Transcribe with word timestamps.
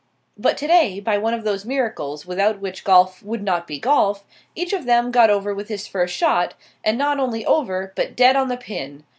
But 0.35 0.57
today, 0.57 0.99
by 0.99 1.19
one 1.19 1.35
of 1.35 1.43
those 1.43 1.63
miracles 1.63 2.25
without 2.25 2.59
which 2.59 2.83
golf 2.83 3.21
would 3.21 3.43
not 3.43 3.67
be 3.67 3.77
golf, 3.77 4.23
each 4.55 4.73
of 4.73 4.85
them 4.87 5.11
got 5.11 5.29
over 5.29 5.53
with 5.53 5.67
his 5.67 5.85
first 5.85 6.15
shot 6.15 6.55
and 6.83 6.97
not 6.97 7.19
only 7.19 7.45
over, 7.45 7.93
but 7.95 8.15
dead 8.15 8.35
on 8.35 8.47
the 8.47 8.57
pin. 8.57 9.03